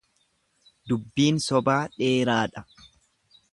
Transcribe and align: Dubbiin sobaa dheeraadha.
Dubbiin 0.91 1.37
sobaa 1.47 1.83
dheeraadha. 1.99 2.67